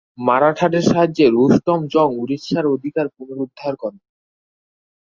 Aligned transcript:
মারাঠাদের 0.21 0.83
সাহায্যে 0.83 1.25
রুস্তম 1.29 1.79
জং 1.87 2.09
উড়িষ্যার 2.17 2.65
অধিকার 2.75 3.05
পুনরুদ্ধার 3.15 3.73
করেন। 3.75 4.03